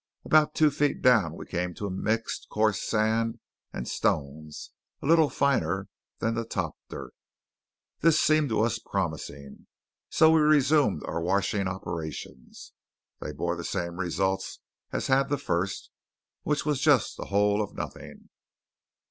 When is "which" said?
16.41-16.65